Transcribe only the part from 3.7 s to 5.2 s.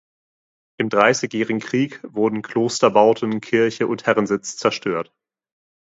und Herrensitz zerstört.